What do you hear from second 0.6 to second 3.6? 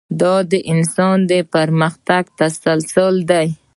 انسان د پرمختګ تسلسل دی.